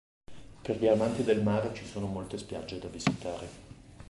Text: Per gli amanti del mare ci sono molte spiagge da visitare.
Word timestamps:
Per 0.63 0.79
gli 0.79 0.87
amanti 0.87 1.21
del 1.21 1.43
mare 1.43 1.75
ci 1.75 1.85
sono 1.85 2.07
molte 2.07 2.39
spiagge 2.39 2.79
da 2.79 2.87
visitare. 2.87 3.49